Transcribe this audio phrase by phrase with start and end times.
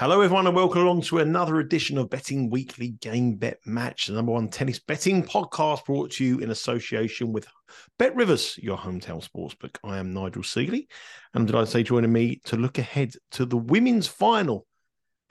[0.00, 4.12] Hello, everyone, and welcome along to another edition of Betting Weekly Game Bet Match, the
[4.12, 7.48] number one tennis betting podcast brought to you in association with
[7.98, 9.76] Bet Rivers, your hometown sportsbook.
[9.82, 10.86] I am Nigel Seeley,
[11.34, 14.68] and did I say joining me to look ahead to the women's final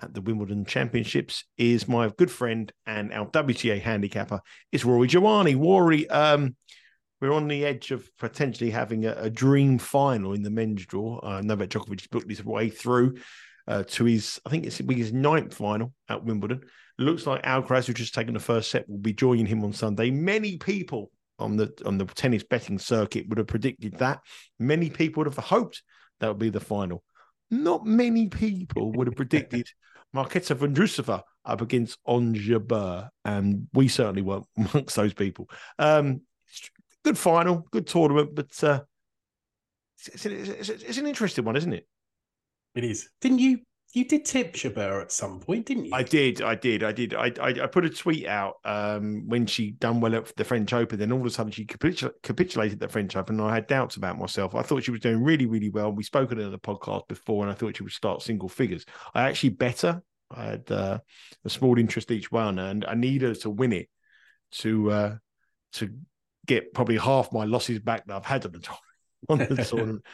[0.02, 4.42] at the Wimbledon Championships is my good friend and our WTA handicapper,
[4.74, 5.58] is Rory Jiwani.
[5.58, 6.58] Rory, um,
[7.22, 11.20] we're on the edge of potentially having a, a dream final in the men's draw.
[11.20, 13.16] Uh, Novak Djokovic booked his way through
[13.68, 16.62] uh, to his, I think it's his ninth final at Wimbledon.
[16.98, 20.09] Looks like Alcaraz, who's just taken the first set, will be joining him on Sunday.
[20.09, 24.22] Many people on the on the tennis betting circuit would have predicted that.
[24.58, 25.84] Many people would have hoped
[26.20, 27.04] that would be the final.
[27.52, 29.68] Not many people would have predicted
[30.16, 35.50] Marketa Vondrousova up against Ons Jabeur, and we certainly weren't amongst those people.
[35.78, 36.22] Um,
[37.04, 38.81] good final, good tournament, but uh,
[40.06, 41.88] it's, it's, it's, an interesting one, isn't it?
[42.78, 43.09] It is.
[43.22, 43.61] Didn't you?
[43.94, 45.92] You did tip Jabeur at some point, didn't you?
[45.95, 46.44] I did.
[46.44, 46.84] I did.
[46.84, 47.16] I did.
[47.16, 50.72] I I, I put a tweet out um, when she done well at the French
[50.73, 51.00] Open.
[51.00, 53.95] Then all of a sudden she capitul- capitulated the French Open, and I had doubts
[53.95, 54.53] about myself.
[54.53, 55.92] I thought she was doing really, really well.
[55.92, 58.86] We spoke on the podcast before, and I thought she would start single figures.
[59.16, 60.03] I actually better.
[60.30, 61.00] I had uh,
[61.45, 63.89] a small interest each one, and I need her to win it
[64.59, 65.16] to uh,
[65.73, 65.89] to
[66.45, 68.59] get probably half my losses back that I've had at the
[69.30, 70.06] on the tournament.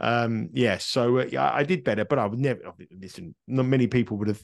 [0.00, 2.60] Um, yeah, so uh, I did better, but I would never.
[2.90, 4.42] Listen, not many people would have.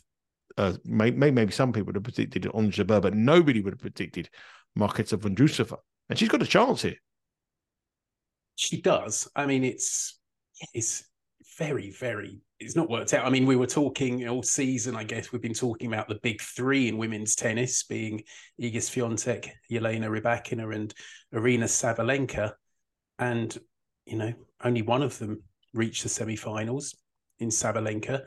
[0.57, 4.29] Uh, maybe, maybe some people would have predicted Ons Jabeur, but nobody would have predicted
[4.79, 6.97] Marketa Vondrousova, and she's got a chance here.
[8.57, 9.29] She does.
[9.37, 10.19] I mean, it's
[10.75, 11.09] it's
[11.59, 12.41] very, very.
[12.61, 13.25] It's not worked out.
[13.25, 14.97] I mean, we were talking all season.
[14.97, 18.23] I guess we've been talking about the big three in women's tennis, being
[18.61, 20.93] Iga Swiatek, Elena Rybakina, and
[21.33, 22.53] Aryna Sabalenka,
[23.19, 23.57] and
[24.09, 24.33] you know,
[24.65, 25.43] only one of them
[25.75, 26.97] reached the semi-finals
[27.39, 28.23] in Sabalenka,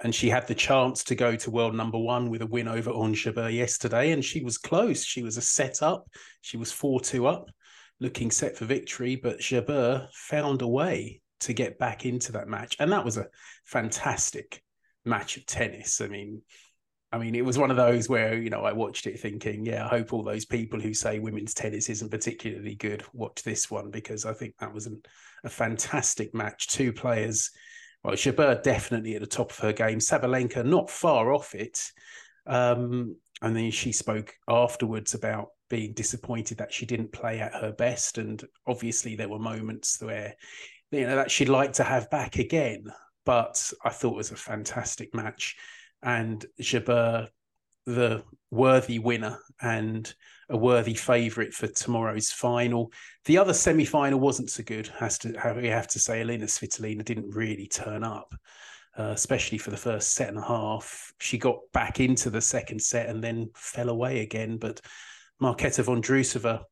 [0.00, 2.90] and she had the chance to go to world number one with a win over
[2.90, 5.04] Ons Jabeur yesterday, and she was close.
[5.04, 6.06] She was a set up.
[6.40, 7.50] She was four two up,
[8.00, 12.76] looking set for victory, but Jabeur found a way to get back into that match,
[12.80, 13.28] and that was a
[13.64, 14.62] fantastic
[15.04, 16.00] match of tennis.
[16.00, 16.42] I mean,
[17.10, 19.86] I mean, it was one of those where, you know, I watched it thinking, yeah,
[19.86, 23.90] I hope all those people who say women's tennis isn't particularly good watch this one
[23.90, 25.00] because I think that was an,
[25.42, 26.66] a fantastic match.
[26.66, 27.50] Two players,
[28.04, 31.80] well, Jabeur definitely at the top of her game, Sabalenka not far off it.
[32.46, 37.72] Um, and then she spoke afterwards about being disappointed that she didn't play at her
[37.72, 38.18] best.
[38.18, 40.34] And obviously, there were moments where,
[40.90, 42.84] you know, that she'd like to have back again.
[43.24, 45.56] But I thought it was a fantastic match
[46.02, 47.28] and Jabeur
[47.88, 50.14] the worthy winner and
[50.50, 52.92] a worthy favourite for tomorrow's final.
[53.24, 54.88] The other semi-final wasn't so good.
[54.98, 58.34] Has to we have to say, Alina Svitolina didn't really turn up,
[58.98, 61.12] uh, especially for the first set and a half.
[61.20, 64.58] She got back into the second set and then fell away again.
[64.58, 64.80] But
[65.42, 66.62] Marketa Vondrousova,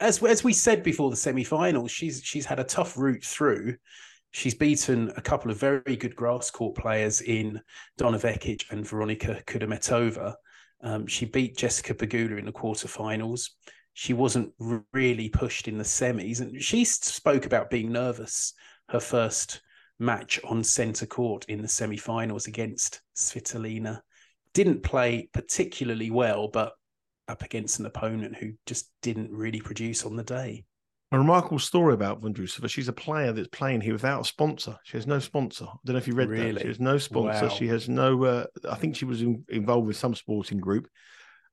[0.00, 3.76] as as we said before the semi-finals, she's she's had a tough route through.
[4.36, 7.58] She's beaten a couple of very good grass court players in
[7.96, 10.34] Donna Vekic and Veronika Kudermetova.
[10.82, 13.52] Um, she beat Jessica Pegula in the quarterfinals.
[13.94, 14.52] She wasn't
[14.92, 18.52] really pushed in the semis, and she spoke about being nervous
[18.90, 19.62] her first
[19.98, 24.02] match on centre court in the semi-finals against Svitolina.
[24.52, 26.74] Didn't play particularly well, but
[27.26, 30.66] up against an opponent who just didn't really produce on the day.
[31.16, 32.68] A remarkable story about Vondrousova.
[32.68, 34.76] She's a player that's playing here without a sponsor.
[34.84, 35.64] She has no sponsor.
[35.64, 36.52] I don't know if you read really?
[36.52, 36.60] that.
[36.60, 37.46] She has no sponsor.
[37.46, 37.54] Wow.
[37.54, 38.22] She has no.
[38.22, 40.86] Uh, I think she was in, involved with some sporting group,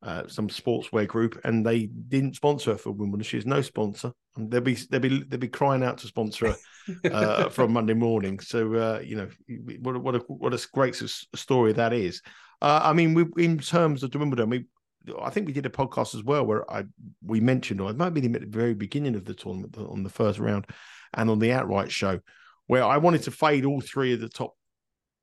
[0.01, 3.23] uh, some sportswear group, and they didn't sponsor her for Wimbledon.
[3.23, 4.11] She has no sponsor.
[4.35, 7.93] And they'll be they'll be they'll be crying out to sponsor her uh, from Monday
[7.93, 8.41] morning.
[8.41, 9.29] So uh, you know
[9.79, 11.01] what a, what a what a great
[11.35, 12.21] story that is.
[12.61, 14.65] Uh, I mean, we, in terms of Wimbledon, we
[15.21, 16.83] I think we did a podcast as well where I
[17.23, 20.09] we mentioned, or it might be at the very beginning of the tournament on the
[20.09, 20.67] first round,
[21.13, 22.19] and on the outright show,
[22.67, 24.55] where I wanted to fade all three of the top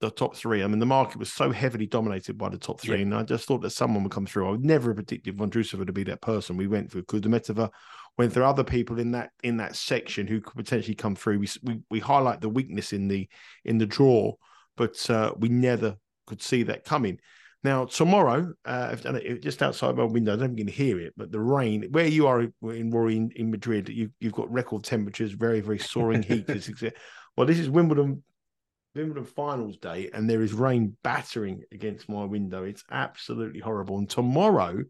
[0.01, 0.63] the top three.
[0.63, 3.03] I mean, the market was so heavily dominated by the top three, yeah.
[3.03, 4.49] and I just thought that someone would come through.
[4.49, 6.57] I would never have predicted Vondrousova to be that person.
[6.57, 7.71] We went for Kudermetova,
[8.17, 11.39] went through other people in that in that section who could potentially come through.
[11.39, 13.29] We we, we highlight the weakness in the
[13.65, 14.35] in the draw,
[14.77, 15.97] but uh, we never
[16.27, 17.19] could see that coming.
[17.63, 18.97] Now tomorrow, uh,
[19.43, 20.33] just outside my window.
[20.33, 23.51] I don't even hear it, but the rain where you are in Rory in, in
[23.51, 26.49] Madrid, you, you've got record temperatures, very very soaring heat.
[27.37, 28.23] well, this is Wimbledon
[28.95, 32.65] Wimbledon finals day and there is rain battering against my window.
[32.65, 33.99] It's absolutely horrible.
[33.99, 34.83] And tomorrow,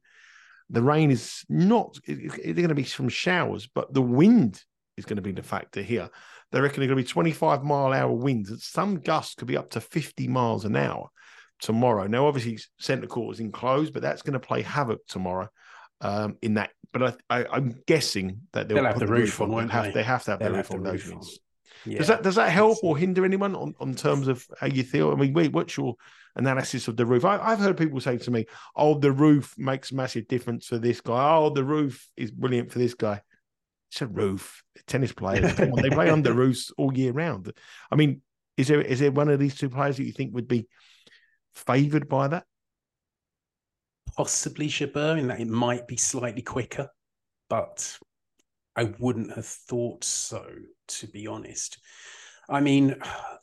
[0.70, 4.62] the rain is not, it's going to be some showers, but the wind
[4.96, 6.08] is going to be the factor here.
[6.52, 8.50] They reckon it's going to be 25 mile hour winds.
[8.50, 11.10] And some gusts could be up to 50 miles an hour
[11.60, 12.06] tomorrow.
[12.06, 15.48] Now, obviously, centre court is enclosed, but that's going to play havoc tomorrow.
[16.02, 19.50] Um, in that, but I, am guessing that they'll, they'll have the roof, roof on.
[19.50, 20.02] Won't have, they?
[20.02, 21.38] have to have they'll the roof on those winds.
[21.84, 21.98] Yeah.
[21.98, 25.12] Does that does that help or hinder anyone on, on terms of how you feel?
[25.12, 25.96] I mean, wait, what's your
[26.36, 27.24] analysis of the roof?
[27.24, 28.46] I, have heard people say to me,
[28.76, 31.36] "Oh, the roof makes a massive difference for this guy.
[31.36, 33.22] Oh, the roof is brilliant for this guy."
[33.90, 34.62] It's a roof.
[34.86, 37.52] Tennis players, on, they play under roofs all year round.
[37.90, 38.22] I mean,
[38.56, 40.66] is there is there one of these two players that you think would be
[41.54, 42.44] favoured by that?
[44.16, 46.88] Possibly Jabeur, in that it might be slightly quicker,
[47.48, 47.98] but
[48.76, 50.44] I wouldn't have thought so,
[50.88, 51.78] to be honest.
[52.48, 52.96] I mean,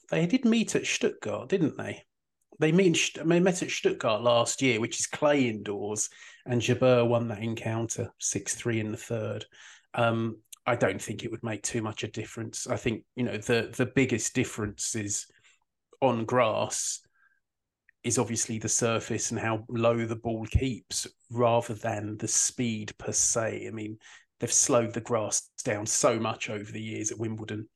[0.10, 2.04] they did meet at Stuttgart, didn't they?
[2.60, 6.10] They meet they met at Stuttgart last year, which is clay indoors,
[6.46, 9.46] and Jabeur won that encounter six three in the third.
[9.94, 12.68] Um, I don't think it would make too much a difference.
[12.68, 15.28] I think you know the the biggest difference is
[16.02, 17.02] on grass
[18.08, 23.12] is obviously the surface and how low the ball keeps rather than the speed per
[23.12, 23.68] se.
[23.68, 23.98] I mean,
[24.40, 27.68] they've slowed the grass down so much over the years at Wimbledon.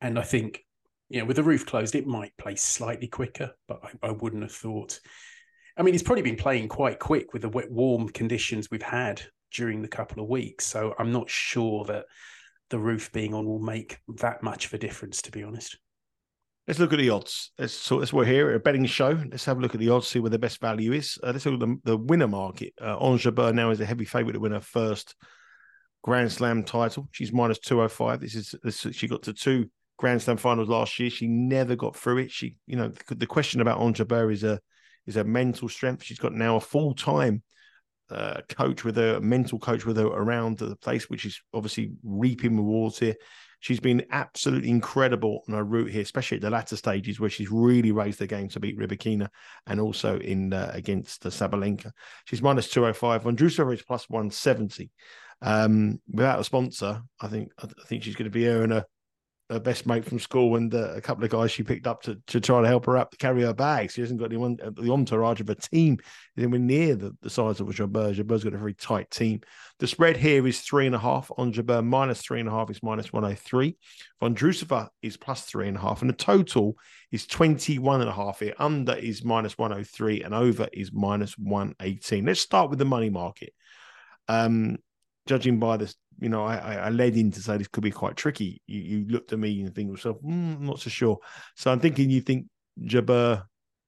[0.00, 0.64] And I think,
[1.08, 4.44] you know, with the roof closed, it might play slightly quicker, but I, I wouldn't
[4.44, 5.00] have thought.
[5.76, 9.22] I mean, he's probably been playing quite quick with the wet, warm conditions we've had
[9.52, 10.66] during the couple of weeks.
[10.66, 12.04] So I'm not sure that
[12.70, 15.78] the roof being on will make that much of a difference, to be honest.
[16.68, 17.50] Let's look at the odds.
[17.58, 19.18] Let's so we're here at a betting show.
[19.30, 21.18] Let's have a look at the odds, see where the best value is.
[21.22, 22.74] Uh, let's look at the, the winner market.
[22.78, 25.14] Uh, Jabeur now is a heavy favourite to win her first
[26.02, 27.08] Grand Slam title.
[27.10, 28.20] She's minus 205.
[28.20, 31.08] This is this, she got to two Grand Slam finals last year.
[31.08, 32.30] She never got through it.
[32.30, 34.60] She, you know, the, the question about Ons Jabeur is a
[35.06, 36.04] is a mental strength.
[36.04, 37.42] She's got now a full time
[38.10, 42.58] uh, coach with her, mental coach with her around the place, which is obviously reaping
[42.58, 43.16] rewards here.
[43.60, 47.50] She's been absolutely incredible on her route here, especially at the latter stages where she's
[47.50, 49.28] really raised the game to beat Rybakina
[49.66, 51.90] and also in uh, against the Sabalenka.
[52.24, 53.24] She's minus 205.
[53.24, 54.90] Vondrousova is plus 170.
[55.40, 58.84] Um, without a sponsor, I think I think she's going to be earning a
[59.50, 62.20] her best mate from school and uh, a couple of guys she picked up to,
[62.26, 63.94] to try to help her up to carry her bags.
[63.94, 65.98] She hasn't got anyone, uh, the entourage of a team
[66.36, 68.14] anywhere near the, the size of Jabeur.
[68.14, 69.40] Jabeur's got a very tight team.
[69.78, 72.70] The spread here is three and a half on Jabeur, minus three and a half
[72.70, 73.76] is minus 103.
[74.20, 76.76] Vondrousova is plus three and a half, and the total
[77.10, 78.54] is 21 and a half here.
[78.58, 82.26] Under is minus 103 and over is minus 118.
[82.26, 83.54] Let's start with the money market.
[84.28, 84.76] Um,
[85.26, 88.16] judging by this, you know, I, I led in to say this could be quite
[88.16, 88.60] tricky.
[88.66, 91.18] You, you looked at me and think to yourself, mm, I'm not so sure.
[91.56, 92.46] So I'm thinking you think
[92.82, 93.44] Jabeur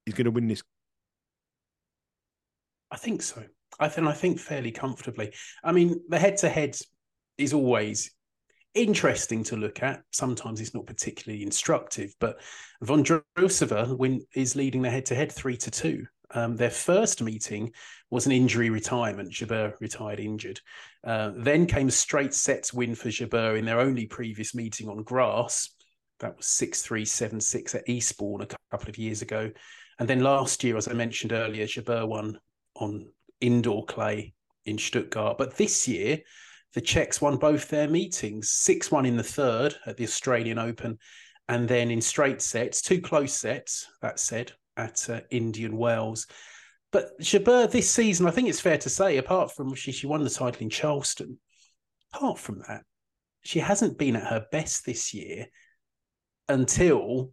[0.06, 0.62] is going to win this.
[2.90, 3.42] I think so.
[3.78, 5.32] I think I think fairly comfortably.
[5.64, 6.76] I mean, the head to head
[7.38, 8.10] is always
[8.74, 10.02] interesting to look at.
[10.12, 12.40] Sometimes it's not particularly instructive, but
[12.84, 16.06] Vondrousova win is leading the head to head three to two.
[16.32, 17.72] Um, their first meeting
[18.10, 19.32] was an injury retirement.
[19.32, 20.60] Jabeur retired injured.
[21.04, 25.02] Uh, then came a straight sets win for Jabeur in their only previous meeting on
[25.02, 25.70] grass.
[26.20, 29.50] That was 6 3 7 6 at Eastbourne a couple of years ago.
[29.98, 32.38] And then last year, as I mentioned earlier, Jabeur won
[32.76, 33.10] on
[33.40, 34.34] indoor clay
[34.64, 35.38] in Stuttgart.
[35.38, 36.18] But this year,
[36.74, 40.98] the Czechs won both their meetings 6 1 in the third at the Australian Open,
[41.48, 46.26] and then in straight sets, two close sets, that said, at uh, Indian Wells.
[46.92, 50.24] But Jabeur this season, I think it's fair to say, apart from she, she won
[50.24, 51.38] the title in Charleston,
[52.12, 52.82] apart from that,
[53.42, 55.46] she hasn't been at her best this year
[56.48, 57.32] until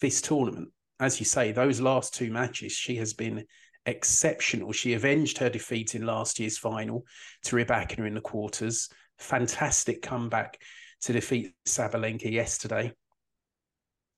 [0.00, 0.70] this tournament.
[1.00, 3.44] As you say, those last two matches, she has been
[3.86, 4.72] exceptional.
[4.72, 7.04] She avenged her defeat in last year's final
[7.44, 8.88] to Rybakina in the quarters.
[9.18, 10.60] Fantastic comeback
[11.02, 12.92] to defeat Sabalenka yesterday.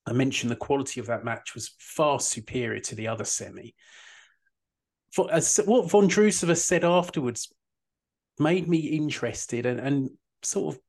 [0.07, 3.75] I mentioned the quality of that match was far superior to the other semi.
[5.13, 7.53] For, as, what Vondrousova said afterwards
[8.39, 10.11] made me interested and, and
[10.43, 10.81] sort of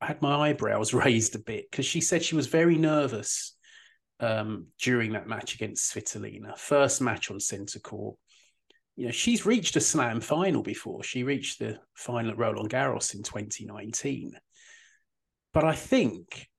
[0.00, 3.56] had my eyebrows raised a bit because she said she was very nervous
[4.20, 6.56] um, during that match against Svitolina.
[6.56, 8.16] First match on centre court.
[8.96, 11.02] You know, she's reached a slam final before.
[11.02, 14.32] She reached the final at Roland Garros in 2019.
[15.54, 16.49] But I think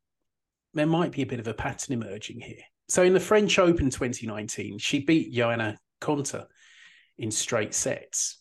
[0.74, 2.64] there might be a bit of a pattern emerging here.
[2.88, 6.46] So in the French Open 2019, she beat Johanna Konta
[7.18, 8.40] in straight sets.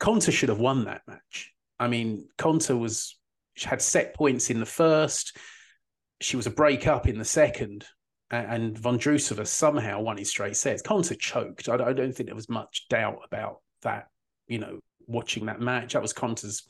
[0.00, 1.52] Konta should have won that match.
[1.78, 3.18] I mean, Konta was
[3.64, 5.36] had set points in the first.
[6.20, 7.84] She was a break up in the second,
[8.30, 10.82] and Vondrousova somehow won in straight sets.
[10.82, 11.68] Konta choked.
[11.68, 14.08] I don't think there was much doubt about that.
[14.46, 16.66] You know, watching that match, that was Konta's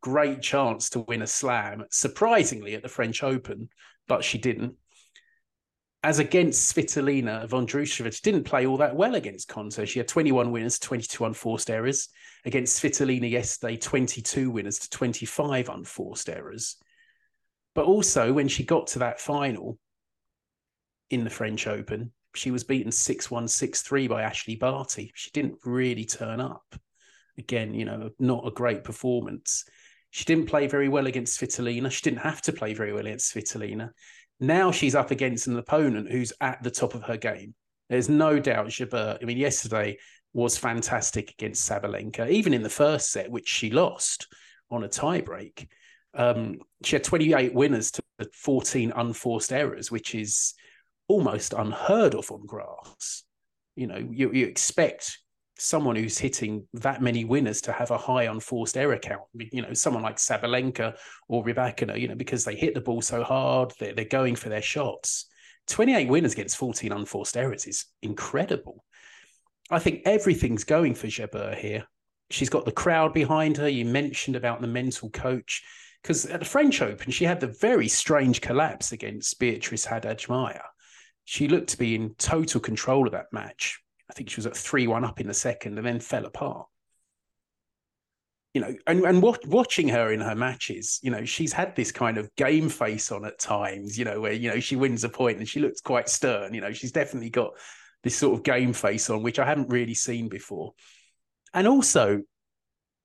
[0.00, 1.84] great chance to win a slam.
[1.90, 3.68] Surprisingly, at the French Open,
[4.08, 4.74] but she didn't.
[6.02, 9.88] As against Svitolina, Vondrousova didn't play all that well against Konta.
[9.88, 12.10] She had 21 winners, 22 unforced errors.
[12.44, 16.76] Against Svitolina yesterday, 22 winners to 25 unforced errors.
[17.74, 19.78] But also, when she got to that final
[21.08, 25.10] in the French Open, she was beaten 6 1, 6 3 by Ashleigh Barty.
[25.14, 26.76] She didn't really turn up.
[27.38, 29.64] Again, you know, not a great performance.
[30.14, 31.90] She didn't play very well against Svitolina.
[31.90, 33.90] She didn't have to play very well against Svitolina.
[34.38, 37.56] Now she's up against an opponent who's at the top of her game.
[37.90, 39.98] There's no doubt Jabeur, I mean, yesterday
[40.32, 44.28] was fantastic against Sabalenka, even in the first set, which she lost
[44.70, 45.66] on a tiebreak.
[46.16, 48.02] Um, she had 28 winners to
[48.34, 50.54] 14 unforced errors, which is
[51.08, 53.24] almost unheard of on grass.
[53.74, 55.18] You know, you, you expect
[55.56, 59.22] someone who's hitting that many winners to have a high unforced error count.
[59.34, 60.96] You know, someone like Sabalenka
[61.28, 64.48] or Rybakina, you know, because they hit the ball so hard, they're, they're going for
[64.48, 65.26] their shots.
[65.68, 68.84] 28 winners against 14 unforced errors is incredible.
[69.70, 71.86] I think everything's going for Jabeur here.
[72.30, 73.68] She's got the crowd behind her.
[73.68, 75.62] You mentioned about the mental coach.
[76.02, 80.60] Because at the French Open, she had the very strange collapse against Beatrice Haddad Maia.
[81.24, 83.80] She looked to be in total control of that match
[84.10, 86.66] I think she was at 3 1 up in the second and then fell apart.
[88.52, 91.90] You know, and, and what, watching her in her matches, you know, she's had this
[91.90, 95.08] kind of game face on at times, you know, where, you know, she wins a
[95.08, 96.54] point and she looks quite stern.
[96.54, 97.54] You know, she's definitely got
[98.04, 100.74] this sort of game face on, which I haven't really seen before.
[101.52, 102.22] And also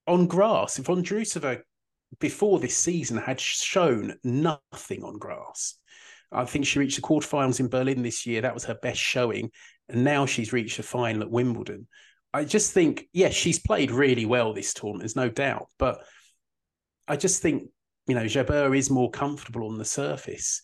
[0.06, 1.62] on grass, if Vondrousova
[2.20, 5.79] before this season had shown nothing on grass.
[6.32, 8.42] I think she reached the quarterfinals in Berlin this year.
[8.42, 9.52] That was her best showing
[9.90, 11.88] and now she's reached a final at Wimbledon.
[12.34, 15.68] I just think, yes, she's played really well this tournament, there's no doubt.
[15.80, 16.04] But
[17.08, 17.64] I just think,
[18.08, 20.62] you know, Jabeur is more comfortable on the surface.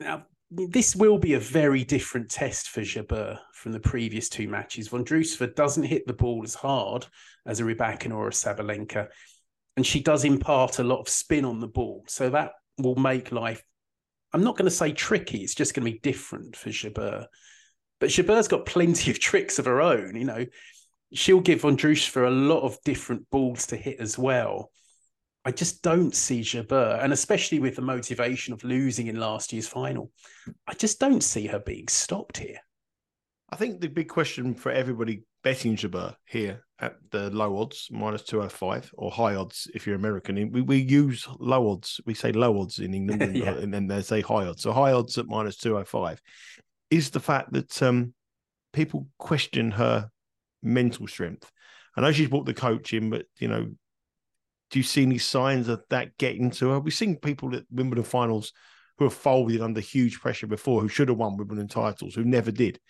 [0.00, 4.88] Now, this will be a very different test for Jabeur from the previous two matches.
[4.88, 7.06] Von Vondrousova doesn't hit the ball as hard
[7.46, 9.08] as a Rybakina or a Sabalenka,
[9.76, 12.04] and she does impart a lot of spin on the ball.
[12.08, 13.62] So that will make life,
[14.34, 17.26] I'm not going to say tricky, it's just going to be different for Jabeur.
[18.00, 20.16] But Jabeur's got plenty of tricks of her own.
[20.16, 20.46] You know,
[21.12, 24.72] she'll give Vondrousova a lot of different balls to hit as well.
[25.44, 29.68] I just don't see Jabeur, and especially with the motivation of losing in last year's
[29.68, 30.10] final,
[30.66, 32.58] I just don't see her being stopped here.
[33.54, 38.24] I think the big question for everybody betting Jabeur here at the low odds, minus
[38.24, 40.50] 205, or high odds if you're American.
[40.50, 42.00] We, we use low odds.
[42.04, 43.52] We say low odds in England, yeah.
[43.52, 44.62] and then they say high odds.
[44.62, 46.20] So high odds at minus 205
[46.90, 48.12] is the fact that um,
[48.72, 50.10] people question her
[50.60, 51.48] mental strength.
[51.96, 53.66] I know she's brought the coach in, but you know,
[54.72, 56.80] do you see any signs of that getting to her?
[56.80, 58.52] We've seen people at Wimbledon finals
[58.98, 62.50] who have folded under huge pressure before, who should have won Wimbledon titles, who never
[62.50, 62.80] did.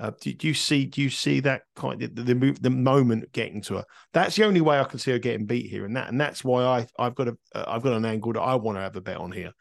[0.00, 0.86] Uh, do, do, you see?
[0.86, 3.84] Do you see that kind of the, the move, the moment getting to her?
[4.14, 6.42] That's the only way I can see her getting beat here, and that and that's
[6.42, 7.36] why I I've got a
[7.70, 9.52] have got an angle that I want to have a bet on here.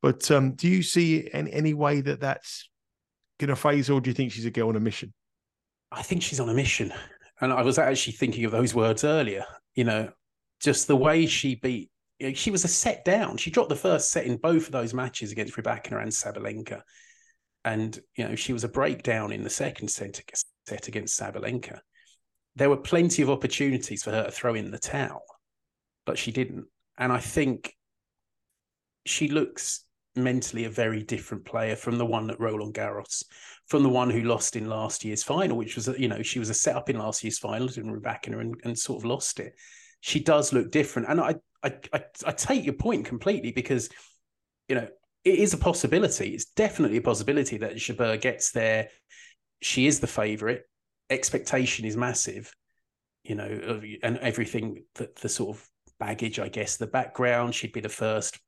[0.00, 2.70] But um, do you see any any way that that's
[3.40, 5.12] going to phase, or do you think she's a girl on a mission?
[5.90, 6.92] I think she's on a mission.
[7.40, 9.44] And I was actually thinking of those words earlier.
[9.74, 10.10] You know,
[10.60, 11.90] just the way she beat,
[12.34, 13.38] she was a set down.
[13.38, 16.82] She dropped the first set in both of those matches against Rybakina and Sabalenka.
[17.64, 20.18] And, you know, she was a breakdown in the second set,
[20.88, 21.80] against Sabalenka.
[22.56, 25.22] There were plenty of opportunities for her to throw in the towel,
[26.06, 26.66] but she didn't.
[26.98, 27.74] And I think
[29.06, 29.84] she looks
[30.16, 33.24] mentally a very different player from the one at Roland Garros,
[33.66, 36.50] from the one who lost in last year's final, which was, you know, she was
[36.50, 39.54] a set up in last year's final in Rybakina and, and sort of lost it.
[40.00, 41.08] She does look different.
[41.08, 43.88] And I, I, I, I take your point completely because,
[44.68, 44.88] you know,
[45.24, 46.30] it is a possibility.
[46.30, 48.88] It's definitely a possibility that Jabeur gets there.
[49.62, 50.60] She is the favourite.
[51.10, 52.54] Expectation is massive,
[53.22, 57.54] you know, and everything that the sort of baggage, I guess, the background.
[57.54, 58.38] She'd be the first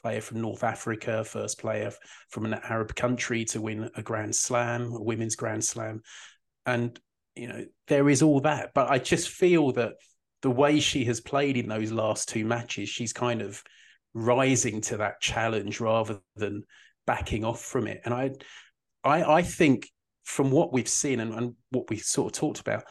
[0.00, 1.92] player from North Africa, first player
[2.30, 6.02] from an Arab country to win a Grand Slam, a women's Grand Slam.
[6.66, 6.98] And,
[7.34, 8.70] you know, there is all that.
[8.74, 9.94] But I just feel that
[10.42, 13.62] the way she has played in those last two matches, she's kind of
[14.14, 16.62] rising to that challenge rather than
[17.06, 18.00] backing off from it.
[18.04, 18.30] And I
[19.02, 19.88] I, I think
[20.22, 22.84] from what we've seen and, and what we sort of talked about,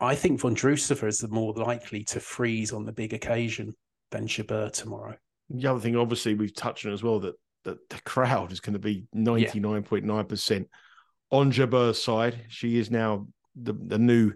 [0.00, 3.74] I think Vondrousova is the more likely to freeze on the big occasion
[4.10, 5.16] than Jabeur tomorrow.
[5.50, 7.34] The other thing, obviously, we've touched on as well that,
[7.64, 10.66] that the crowd is going to be 99.9%
[11.30, 12.46] on Jabeur's side.
[12.48, 14.32] She is now the, the new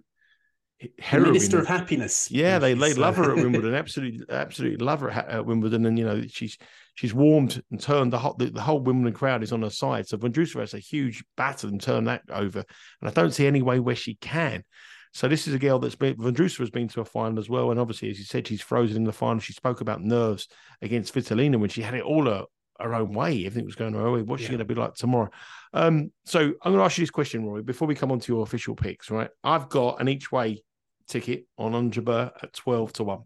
[0.98, 1.32] heroine.
[1.32, 2.30] Minister of Happiness.
[2.30, 3.74] Yeah, they, they love her at Wimbledon.
[3.74, 5.86] Absolutely, absolutely love her at Wimbledon.
[5.86, 6.56] And, you know, she's
[6.94, 10.08] she's warmed and turned the whole, the, the whole Wimbledon crowd is on her side.
[10.08, 12.64] So Vondrousova has a huge battle and turn that over.
[13.00, 14.64] And I don't see any way where she can.
[15.12, 17.72] So this is a girl that's been Vondrousova has been to a final as well,
[17.72, 19.40] and obviously, as you said, she's frozen in the final.
[19.40, 20.46] She spoke about nerves
[20.82, 22.44] against Svitolina when she had it all her,
[22.78, 23.44] her own way.
[23.44, 24.22] Everything was going her way.
[24.22, 24.46] What's yeah.
[24.46, 25.30] she going to be like tomorrow?
[25.72, 28.32] Um, so I'm going to ask you this question, Roy, before we come on to
[28.32, 29.10] your official picks.
[29.10, 30.62] Right, I've got an each way
[31.10, 33.22] ticket on Ons Jabeur at twelve to one.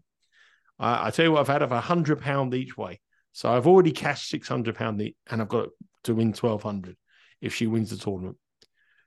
[0.79, 2.99] I, I tell you what, I've had of a hundred pound each way,
[3.31, 5.69] so I've already cashed six hundred pound, and I've got
[6.03, 6.97] to win twelve hundred
[7.41, 8.37] if she wins the tournament.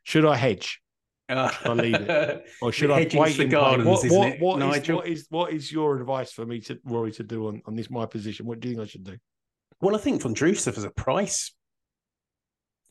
[0.05, 0.81] Should I hedge?
[1.29, 3.87] Uh, I leave it, or should I wait the gardens?
[3.87, 7.23] What, what, what, is, what, is, what is your advice for me to Rory to
[7.23, 8.47] do on, on this my position?
[8.47, 9.19] What do you think I should do?
[9.83, 11.53] Well, I think Vondrousova is a price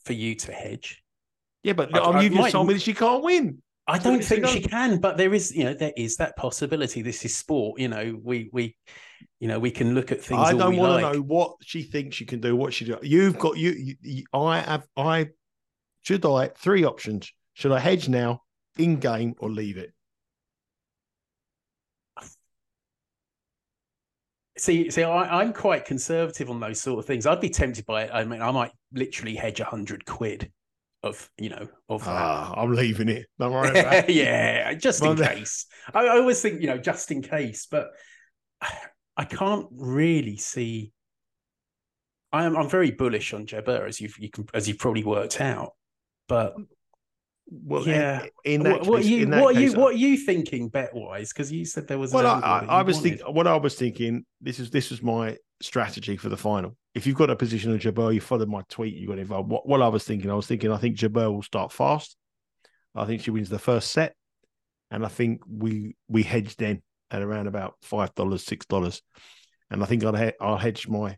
[0.05, 1.01] for you to hedge.
[1.63, 3.61] Yeah, but I, I, you just might, told me that she can't win.
[3.87, 7.01] I don't think she can, but there is, you know, there is that possibility.
[7.01, 8.19] This is sport, you know.
[8.21, 8.75] We we,
[9.39, 10.41] you know, we can look at things.
[10.41, 11.05] I don't want like.
[11.05, 12.55] to know what she thinks she can do.
[12.55, 12.97] What she do?
[13.01, 14.25] You've got you, you.
[14.33, 14.85] I have.
[14.97, 15.29] I
[16.01, 17.31] should I three options.
[17.53, 18.41] Should I hedge now,
[18.77, 19.93] in game, or leave it?
[24.57, 27.27] See, see, I, am quite conservative on those sort of things.
[27.27, 28.09] I'd be tempted by it.
[28.11, 30.51] I mean, I might literally hedge a hundred quid
[31.07, 32.11] of you know of that.
[32.11, 33.27] Ah, I'm leaving it.
[33.39, 34.09] Don't worry about it.
[34.09, 35.65] yeah, just in case.
[35.93, 37.89] I, I, always think you know just in case, but
[39.17, 40.91] I can't really see.
[42.31, 45.41] I am I'm very bullish on Jabeur as you've you can as you've probably worked
[45.41, 45.73] out,
[46.27, 46.55] but
[47.49, 48.25] well, yeah.
[48.43, 51.31] In that what, case, are you, what are you, what are you thinking bet wise?
[51.31, 52.11] Because you said there was.
[52.11, 53.25] Well, I, I, I was thinking.
[53.33, 54.25] What I was thinking.
[54.41, 56.75] This is this was my strategy for the final.
[56.93, 58.95] If you've got a position on Jabeur, you followed my tweet.
[58.95, 59.49] You got involved.
[59.49, 60.71] What, what I was thinking, I was thinking.
[60.71, 62.15] I think Jabeur will start fast.
[62.95, 64.15] I think she wins the first set,
[64.89, 69.01] and I think we we hedged in at around about five dollars, six dollars,
[69.69, 71.17] and I think I'll I'll hedge my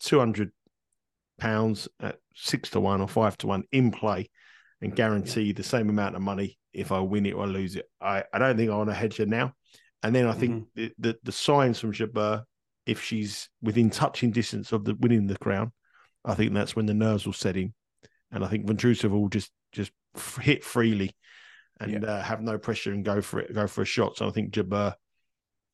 [0.00, 0.52] two hundred
[1.38, 4.30] pounds at six to one or five to one in play
[4.80, 7.86] and guarantee the same amount of money if I win it or lose it.
[8.00, 9.52] I, I don't think I want to hedge her now.
[10.02, 10.64] And then I think mm-hmm.
[10.74, 12.44] the, the, the signs from Jabeur,
[12.86, 15.72] if she's within touching distance of the winning the crown,
[16.24, 17.74] I think that's when the nerves will set in,
[18.30, 19.92] and I think Vondrousova will just just
[20.40, 21.14] hit freely
[21.80, 22.08] and yeah.
[22.08, 24.16] uh, have no pressure and go for it, go for a shot.
[24.16, 24.94] So I think Jabeur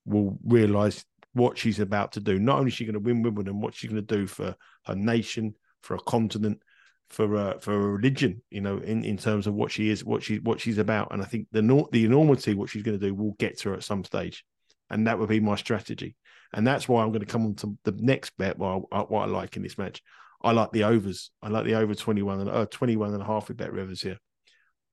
[0.05, 2.39] will realise what she's about to do.
[2.39, 4.95] Not only is she going to win Wimbledon, what she's going to do for her
[4.95, 6.61] nation, for a continent,
[7.09, 10.23] for uh, for a religion, you know, in, in terms of what she is, what
[10.23, 11.13] she what she's about.
[11.13, 13.75] And I think the the enormity, what she's going to do, will get to her
[13.75, 14.45] at some stage,
[14.91, 16.17] and that would be my strategy.
[16.53, 18.59] And that's why I'm going to come on to the next bet.
[18.59, 20.03] What I, what I like in this match,
[20.43, 21.31] I like the overs.
[21.43, 24.19] I like the over 21 and uh, 21 and a half with Bet Rivers here.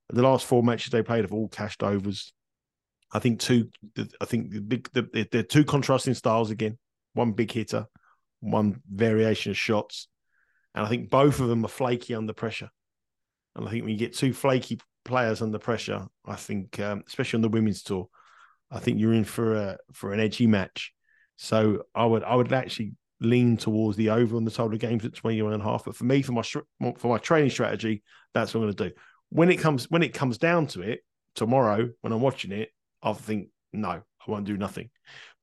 [0.08, 2.32] The last four matches they played have all cashed overs.
[3.12, 3.68] I think two.
[4.20, 4.88] I think the big.
[4.92, 6.78] The, they're two contrasting styles again.
[7.14, 7.86] One big hitter,
[8.40, 10.08] one variation of shots
[10.74, 12.70] and I think both of them are flaky under pressure.
[13.56, 17.38] And I think when you get two flaky players under pressure, I think, um, especially
[17.38, 18.08] on the women's tour,
[18.70, 20.92] I think you're in for a for an edgy match.
[21.42, 25.14] So I would I would actually lean towards the over on the total games at
[25.14, 25.86] 21 and a half.
[25.86, 28.02] But for me, for my for my training strategy,
[28.34, 28.94] that's what I'm going to do.
[29.30, 31.00] When it comes when it comes down to it
[31.34, 32.68] tomorrow, when I'm watching it,
[33.02, 34.90] I'll think no, I won't do nothing.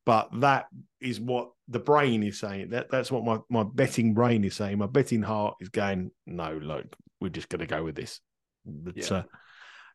[0.05, 0.67] But that
[1.01, 2.69] is what the brain is saying.
[2.69, 4.77] That that's what my, my betting brain is saying.
[4.77, 8.21] My betting heart is going, no, look, we're just going to go with this.
[8.63, 9.17] But, yeah.
[9.17, 9.23] uh,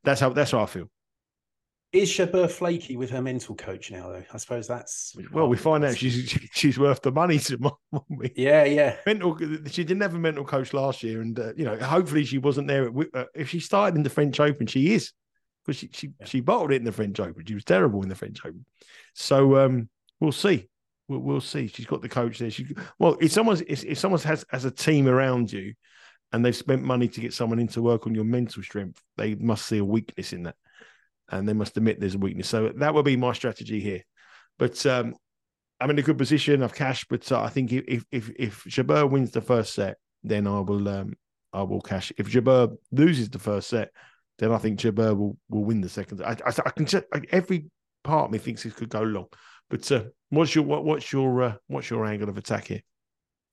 [0.03, 0.91] that's how that's how I feel.
[1.93, 4.25] Is Jabeur flaky with her mental coach now, though?
[4.33, 5.47] I suppose that's well.
[5.47, 7.73] We find out she's she's worth the money to
[8.09, 8.33] we?
[8.35, 8.97] Yeah, yeah.
[9.05, 9.37] Mental.
[9.67, 12.69] She didn't have a mental coach last year, and uh, you know, hopefully she wasn't
[12.69, 12.91] there.
[13.15, 15.13] Uh, if she started in the French Open, she is
[15.65, 16.27] because she she, yeah.
[16.27, 17.45] she bottled it in the French Open.
[17.47, 18.65] She was terrible in the French Open.
[19.15, 20.69] So um, we'll see.
[21.09, 21.67] We'll, we'll, see.
[21.67, 22.51] She's got the coach there.
[22.51, 25.75] She well, if someone's if, if someone has has a team around you,
[26.33, 29.35] and they've spent money to get someone in to work on your mental strength, they
[29.35, 30.57] must see a weakness in that,
[31.33, 32.49] and they must admit there's a weakness.
[32.49, 34.03] So that will be my strategy here.
[34.59, 35.15] But um,
[35.81, 36.63] I'm in a good position.
[36.63, 40.47] I've cashed, but uh, I think if if if Jabeur wins the first set, then
[40.47, 41.15] I will um
[41.53, 42.13] I will cash.
[42.19, 43.91] If Jabeur loses the first set,
[44.39, 46.23] then I think Jabeur will will win the second.
[46.23, 47.67] I I, I can just every
[48.05, 49.27] part of me thinks it could go long.
[49.71, 52.83] But uh, what's your what, what's your uh, what's your angle of attack here?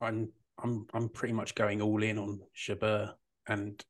[0.02, 0.30] I'm
[0.62, 3.14] I'm I'm pretty much going all in on Jabeur
[3.48, 3.84] and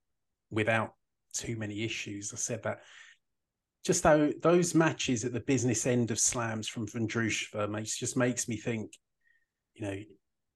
[0.51, 0.93] without
[1.33, 2.31] too many issues.
[2.33, 2.81] I said that
[3.85, 8.47] just though those matches at the business end of slams from Vondrousova makes just makes
[8.47, 8.91] me think,
[9.75, 9.97] you know,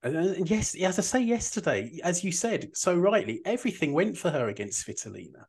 [0.03, 4.49] and, yes, as I say yesterday, as you said so rightly, everything went for her
[4.49, 5.45] against Svitolina,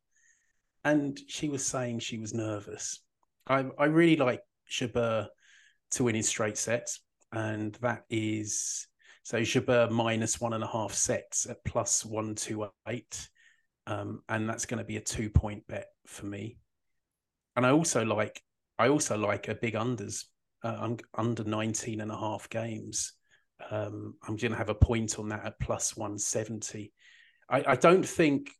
[0.84, 3.00] and she was saying she was nervous.
[3.48, 5.26] I I really like Jabeur
[5.92, 7.00] to win in straight sets,
[7.32, 8.86] and that is
[9.24, 13.28] so Jabeur minus one and a half sets at plus one two eight,
[13.88, 16.58] um, and that's going to be a two point bet for me
[17.56, 18.42] and I also like
[18.78, 20.24] I also like a big unders.
[20.64, 23.12] Uh, under 19 and a half games.
[23.70, 26.90] Um, I'm going to have a point on that at plus 170.
[27.50, 28.50] I, I don't think.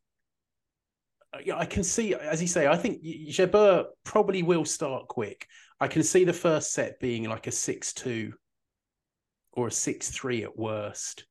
[1.33, 5.47] Uh, yeah, I can see, as you say, I think Jabeur probably will start quick.
[5.79, 8.31] I can see the first set being like a 6 2
[9.53, 11.25] or a 6 3 at worst.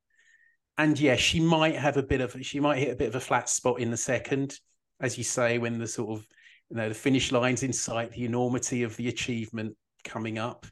[0.77, 3.20] And yeah, she might have a bit of, she might hit a bit of a
[3.20, 4.59] flat spot in the second,
[5.00, 6.27] as you say, when the sort of
[6.74, 10.66] you know the finish line's in sight, the enormity of the achievement coming up,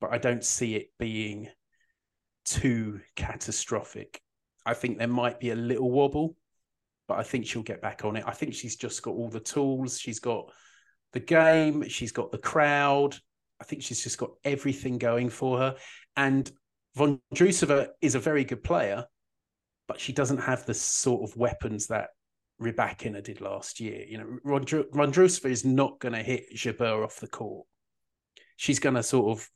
[0.00, 1.48] but I don't see it being
[2.44, 4.20] too catastrophic.
[4.66, 6.34] I think there might be a little wobble,
[7.06, 8.24] but I think she'll get back on it.
[8.26, 9.96] I think she's just got all the tools.
[9.96, 10.50] She's got
[11.12, 11.88] the game.
[11.88, 13.16] She's got the crowd.
[13.60, 15.76] I think she's just got everything going for her.
[16.16, 16.50] And
[16.96, 19.06] Von Drusova is a very good player,
[19.86, 22.08] but she doesn't have the sort of weapons that
[22.62, 24.04] Rybakina did last year.
[24.08, 27.66] You know, Vondrousova is not going to hit Jabeur off the court.
[28.56, 29.48] She's going to sort of,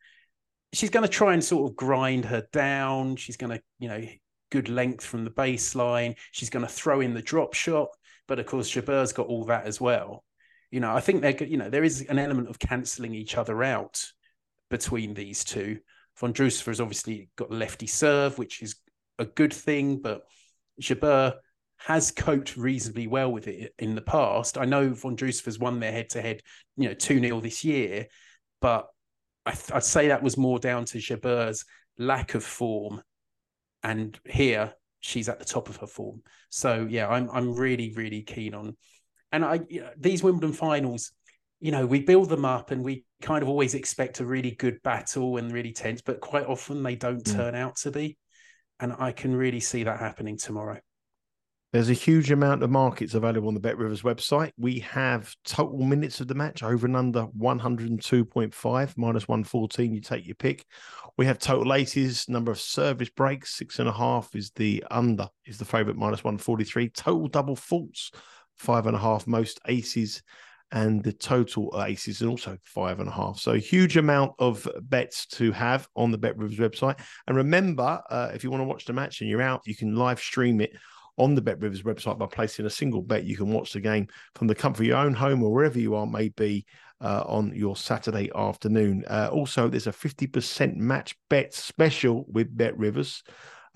[0.73, 3.16] she's going to try and sort of grind her down.
[3.16, 4.05] She's going to, you know,
[4.51, 6.16] good length from the baseline.
[6.33, 7.88] She's going to throw in the drop shot,
[8.27, 10.25] but of course Jabeur's got all that as well.
[10.71, 13.62] You know, I think they're, you know, there is an element of cancelling each other
[13.62, 14.05] out
[14.71, 15.79] between these two.
[16.19, 18.77] Von Vondrousova has obviously got lefty serve, which is
[19.19, 20.23] a good thing, but
[20.81, 21.35] Jabeur
[21.78, 24.58] has coped reasonably well with it in the past.
[24.58, 26.40] I know Von Vondrousova has won their head to head,
[26.76, 28.06] you know, 2 0 this year,
[28.60, 28.86] but
[29.44, 31.64] I would say that was more down to Jabeur's
[31.98, 33.02] lack of form.
[33.82, 36.22] And here she's at the top of her form.
[36.50, 38.76] So yeah, I'm I'm really, really keen on
[39.32, 41.12] and I you know, these Wimbledon finals,
[41.60, 44.82] you know, we build them up and we kind of always expect a really good
[44.82, 47.34] battle and really tense, but quite often they don't mm.
[47.34, 48.16] turn out to be.
[48.78, 50.80] And I can really see that happening tomorrow.
[51.76, 54.52] There's a huge amount of markets available on the Bet Rivers website.
[54.56, 59.92] We have total minutes of the match over and under 102.5 minus 114.
[59.92, 60.64] You take your pick.
[61.18, 65.28] We have total aces, number of service breaks, six and a half is the under,
[65.44, 66.88] is the favorite minus 143.
[66.88, 68.10] Total double faults,
[68.56, 70.22] five and a half, most aces,
[70.72, 73.38] and the total aces and also five and a half.
[73.38, 76.98] So a huge amount of bets to have on the Bet Rivers website.
[77.26, 79.94] And remember, uh, if you want to watch the match and you're out, you can
[79.94, 80.72] live stream it
[81.18, 83.24] on the Bet Rivers website by placing a single bet.
[83.24, 85.94] You can watch the game from the comfort of your own home or wherever you
[85.94, 86.66] are, may be
[87.00, 89.05] uh, on your Saturday afternoon.
[89.09, 93.22] Uh, also, there's a 50% match bet special with Bet Rivers.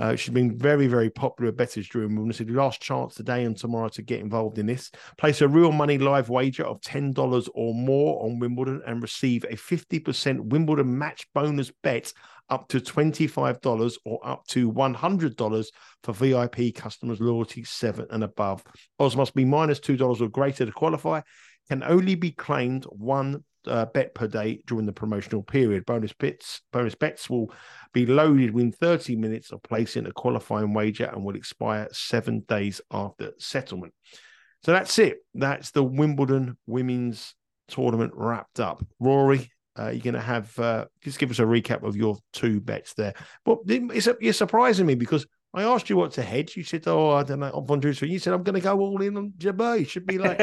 [0.01, 4.01] Uh, she's been very, very popular bettors during the last chance today and tomorrow to
[4.01, 4.91] get involved in this.
[5.19, 9.57] Place a real money live wager of $10 or more on Wimbledon and receive a
[9.57, 12.15] 50% Wimbledon match bonus bet
[12.51, 15.67] up to $25 or up to $100
[16.03, 18.63] for VIP customers loyalty 7 and above.
[18.99, 21.21] Odds must be minus $2 or greater to qualify.
[21.69, 25.87] Can only be claimed one uh, bet per day during the promotional period.
[25.87, 27.53] Bonus bets, bonus bets will
[27.93, 32.81] be loaded within 30 minutes of placing a qualifying wager and will expire seven days
[32.91, 33.93] after settlement.
[34.63, 35.19] So that's it.
[35.35, 37.35] That's the Wimbledon women's
[37.69, 38.85] tournament wrapped up.
[38.99, 39.51] Rory,
[39.81, 42.95] uh, you're going to have uh, just give us a recap of your two bets
[42.95, 43.15] there.
[43.45, 46.57] But it's, you're surprising me because I asked you what to hedge.
[46.57, 49.03] You said, "Oh, I don't know." On Vondrousova, you said, "I'm going to go all
[49.03, 50.39] in on Jabeur." You should be like,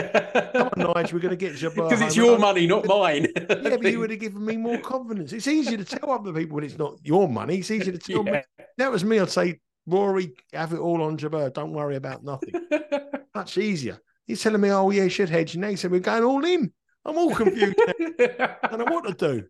[0.54, 3.28] "Come on, Nigel, we're going to get Jabeur." Because it's your money, not mine.
[3.36, 5.32] yeah, but you would have given me more confidence.
[5.32, 7.58] It's easier to tell other people when it's not your money.
[7.58, 8.32] It's easier to tell yeah.
[8.32, 8.66] me.
[8.78, 9.20] That was me.
[9.20, 11.54] I'd say, "Rory, have it all on Jabeur.
[11.54, 12.54] Don't worry about nothing."
[13.36, 14.00] Much easier.
[14.26, 16.74] He's telling me, "Oh, yeah, you should hedge." And they said, "We're going all in."
[17.08, 17.76] I'm all confused.
[18.00, 19.48] And I don't know what to do.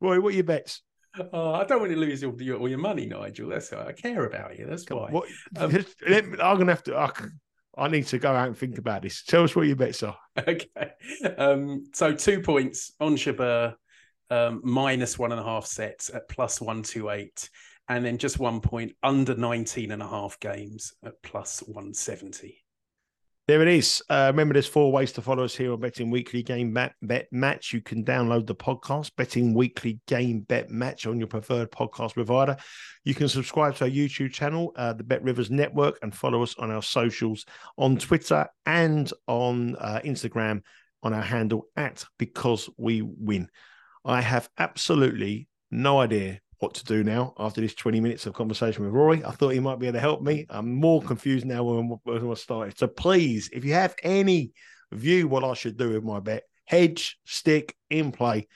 [0.00, 0.82] Roy, what are your bets?
[1.32, 3.48] Oh, I don't want to lose all your, all your money, Nigel.
[3.48, 4.66] That's why I care about you.
[4.66, 5.10] That's why.
[5.10, 6.96] What, um, I'm gonna have to.
[6.96, 7.10] I,
[7.78, 9.22] I, need to go out and think about this.
[9.22, 10.16] Tell us what your bets are.
[10.46, 10.68] Okay.
[11.38, 13.74] Um, so two points on Jabeur.
[14.30, 17.48] um, minus one and a half sets at plus 128.
[17.88, 22.62] And then just one point under 19 and a half games at plus 170.
[23.48, 24.02] There it is.
[24.10, 27.28] Uh, remember, there's four ways to follow us here on Betting Weekly Game Bet, Bet
[27.30, 27.72] Match.
[27.72, 32.56] You can download the podcast, Betting Weekly Game Bet Match, on your preferred podcast provider.
[33.04, 36.56] You can subscribe to our YouTube channel, uh, the Bet Rivers Network, and follow us
[36.58, 37.44] on our socials
[37.78, 40.62] on Twitter and on uh, Instagram
[41.04, 43.48] on our handle at Because We Win.
[44.04, 48.84] I have absolutely no idea what to do now after this 20 minutes of conversation
[48.84, 49.24] with Rory.
[49.24, 50.46] I thought he might be able to help me.
[50.48, 52.78] I'm more confused now when, when I started.
[52.78, 54.52] So please, if you have any
[54.92, 58.48] view what I should do with my bet, hedge, stick, in play,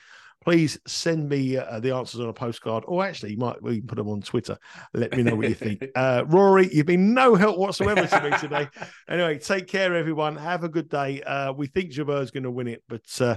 [0.42, 3.86] please send me uh, the answers on a postcard, or actually, you might we can
[3.86, 4.56] put them on Twitter.
[4.94, 5.84] Let me know what you think.
[5.94, 8.68] Uh, Rory, you've been no help whatsoever to me today.
[9.08, 10.36] Anyway, take care, everyone.
[10.36, 11.20] Have a good day.
[11.22, 13.36] Uh, we think Jabeur's going to win it, but uh,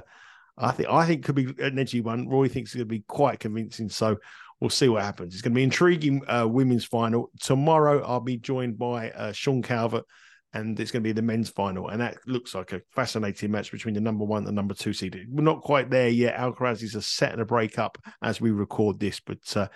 [0.58, 2.30] I think I think could be an edgy one.
[2.30, 3.89] Rory thinks it's going to be quite convincing.
[3.89, 4.17] So
[4.63, 5.34] we'll see what happens.
[5.34, 8.02] It's going to be intriguing uh, women's final tomorrow.
[8.02, 10.06] I'll be joined by uh, Sean Calvert,
[10.54, 13.73] and it's going to be the men's final, and that looks like a fascinating match
[13.73, 15.21] between the number one and the number two seed.
[15.30, 16.38] We're not quite there yet.
[16.38, 19.56] Alcaraz is a set and a break up as we record this, but.
[19.56, 19.67] Uh,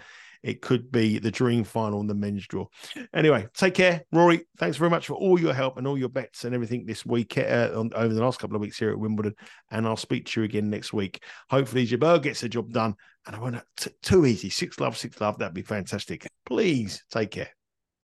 [0.43, 2.65] it could be the dream final in the men's draw.
[3.13, 4.45] Anyway, take care, Rory.
[4.57, 7.37] Thanks very much for all your help and all your bets and everything this week
[7.37, 9.35] uh, on, over the last couple of weeks here at Wimbledon.
[9.71, 11.23] And I'll speak to you again next week.
[11.49, 12.95] Hopefully, Jabeur gets the job done.
[13.25, 14.49] And I want to too easy.
[14.49, 15.37] Six love, six love.
[15.37, 16.25] That'd be fantastic.
[16.45, 17.56] Please take care.